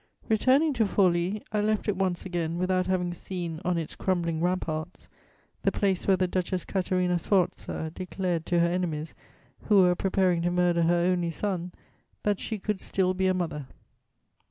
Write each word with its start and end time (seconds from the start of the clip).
_"Returning 0.31 0.73
to 0.73 0.83
Forli, 0.87 1.43
I 1.51 1.61
left 1.61 1.87
it 1.87 1.95
once 1.95 2.25
again 2.25 2.57
without 2.57 2.87
having 2.87 3.13
seen 3.13 3.61
on 3.63 3.77
its 3.77 3.95
crumbling 3.95 4.41
ramparts 4.41 5.09
the 5.61 5.71
place 5.71 6.07
where 6.07 6.17
the 6.17 6.27
Duchess 6.27 6.65
Caterina 6.65 7.19
Sforza 7.19 7.91
declared 7.93 8.47
to 8.47 8.61
her 8.61 8.67
enemies, 8.67 9.13
who 9.65 9.83
were 9.83 9.93
preparing 9.93 10.41
to 10.41 10.49
murder 10.49 10.81
her 10.81 11.05
only 11.11 11.29
son, 11.29 11.71
that 12.23 12.39
she 12.39 12.57
could 12.57 12.81
still 12.81 13.13
be 13.13 13.27
a 13.27 13.33
mother. 13.35 13.67